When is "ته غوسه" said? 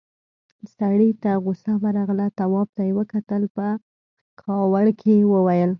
1.23-1.73